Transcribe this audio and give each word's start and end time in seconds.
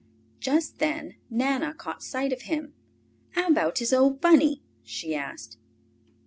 Just 0.39 0.79
then 0.79 1.17
Nana 1.29 1.75
caught 1.75 2.01
sight 2.01 2.33
of 2.33 2.41
him. 2.41 2.73
"How 3.33 3.49
about 3.49 3.77
his 3.77 3.93
old 3.93 4.19
Bunny?" 4.19 4.63
she 4.83 5.13
asked. 5.13 5.59